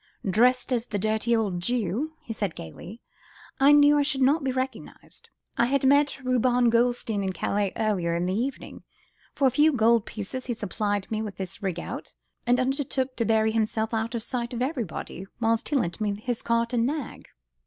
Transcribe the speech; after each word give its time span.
"Dressed 0.27 0.73
as 0.73 0.87
the 0.87 0.97
dirty 0.97 1.35
old 1.35 1.59
Jew," 1.59 2.13
he 2.21 2.33
said 2.33 2.55
gaily, 2.55 3.01
"I 3.59 3.71
knew 3.71 3.99
I 3.99 4.01
should 4.01 4.23
not 4.23 4.43
be 4.43 4.51
recognised. 4.51 5.29
I 5.59 5.67
had 5.67 5.83
met 5.85 6.23
Reuben 6.23 6.71
Goldstein 6.71 7.21
in 7.23 7.33
Calais 7.33 7.71
earlier 7.75 8.15
in 8.15 8.25
the 8.25 8.33
evening. 8.33 8.81
For 9.35 9.45
a 9.47 9.51
few 9.51 9.71
gold 9.71 10.07
pieces 10.07 10.47
he 10.47 10.55
supplied 10.55 11.11
me 11.11 11.21
with 11.21 11.37
this 11.37 11.61
rig 11.61 11.79
out, 11.79 12.15
and 12.47 12.59
undertook 12.59 13.15
to 13.17 13.25
bury 13.25 13.51
himself 13.51 13.93
out 13.93 14.15
of 14.15 14.23
sight 14.23 14.53
of 14.55 14.61
everybody, 14.63 15.27
whilst 15.39 15.69
he 15.69 15.75
lent 15.75 16.01
me 16.01 16.19
his 16.19 16.41
cart 16.41 16.73
and 16.73 16.87
nag." 16.87 17.27